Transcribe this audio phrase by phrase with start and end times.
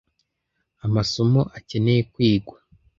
[0.85, 2.57] amasomo akeneye kwigwa